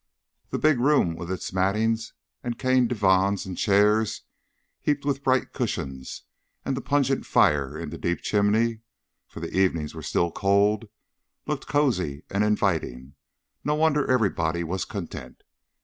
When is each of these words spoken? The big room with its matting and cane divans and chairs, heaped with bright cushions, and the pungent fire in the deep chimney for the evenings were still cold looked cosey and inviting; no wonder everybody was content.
The 0.49 0.57
big 0.57 0.79
room 0.79 1.15
with 1.15 1.31
its 1.31 1.53
matting 1.53 1.95
and 2.43 2.57
cane 2.57 2.87
divans 2.87 3.45
and 3.45 3.55
chairs, 3.55 4.23
heaped 4.81 5.05
with 5.05 5.23
bright 5.23 5.53
cushions, 5.53 6.23
and 6.65 6.75
the 6.75 6.81
pungent 6.81 7.23
fire 7.27 7.77
in 7.77 7.91
the 7.91 7.99
deep 7.99 8.21
chimney 8.21 8.79
for 9.27 9.41
the 9.41 9.55
evenings 9.55 9.93
were 9.93 10.01
still 10.01 10.31
cold 10.31 10.89
looked 11.45 11.67
cosey 11.67 12.23
and 12.31 12.43
inviting; 12.43 13.13
no 13.63 13.75
wonder 13.75 14.09
everybody 14.09 14.63
was 14.63 14.85
content. 14.85 15.43